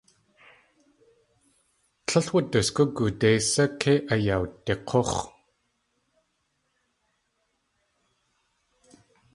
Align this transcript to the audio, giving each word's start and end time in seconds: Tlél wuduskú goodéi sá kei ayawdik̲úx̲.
Tlél 2.05 2.27
wuduskú 2.33 2.83
goodéi 2.95 3.39
sá 3.51 3.63
kei 3.81 3.99
ayawdik̲úx̲. 4.13 5.15